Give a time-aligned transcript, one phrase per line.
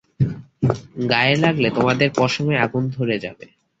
[1.09, 3.45] গায়ে লাগলে তোমাদের পশমে আগুন ধরে যাবে।